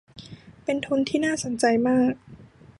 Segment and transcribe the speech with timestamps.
[0.63, 2.13] เป็นทุนที่น่าสนใจมาก